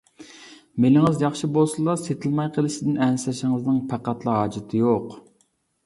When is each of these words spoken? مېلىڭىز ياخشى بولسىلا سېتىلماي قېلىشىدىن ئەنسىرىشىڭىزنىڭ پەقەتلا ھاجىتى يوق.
مېلىڭىز 0.85 1.21
ياخشى 1.23 1.49
بولسىلا 1.59 1.95
سېتىلماي 2.05 2.51
قېلىشىدىن 2.57 2.99
ئەنسىرىشىڭىزنىڭ 3.09 3.79
پەقەتلا 3.95 4.43
ھاجىتى 4.43 4.85
يوق. 4.87 5.19